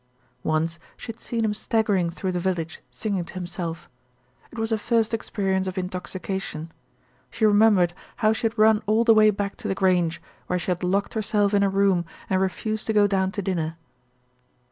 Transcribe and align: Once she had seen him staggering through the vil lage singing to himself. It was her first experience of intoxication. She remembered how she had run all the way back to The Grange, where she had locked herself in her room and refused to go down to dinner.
Once 0.43 0.79
she 0.97 1.11
had 1.11 1.19
seen 1.19 1.45
him 1.45 1.53
staggering 1.53 2.09
through 2.09 2.31
the 2.31 2.39
vil 2.39 2.55
lage 2.55 2.81
singing 2.89 3.23
to 3.23 3.35
himself. 3.35 3.87
It 4.51 4.57
was 4.57 4.71
her 4.71 4.79
first 4.79 5.13
experience 5.13 5.67
of 5.67 5.77
intoxication. 5.77 6.71
She 7.29 7.45
remembered 7.45 7.93
how 8.15 8.33
she 8.33 8.47
had 8.47 8.57
run 8.57 8.81
all 8.87 9.03
the 9.03 9.13
way 9.13 9.29
back 9.29 9.57
to 9.57 9.67
The 9.67 9.75
Grange, 9.75 10.19
where 10.47 10.57
she 10.57 10.71
had 10.71 10.83
locked 10.83 11.13
herself 11.13 11.53
in 11.53 11.61
her 11.61 11.69
room 11.69 12.03
and 12.31 12.41
refused 12.41 12.87
to 12.87 12.93
go 12.93 13.05
down 13.05 13.31
to 13.33 13.43
dinner. 13.43 13.77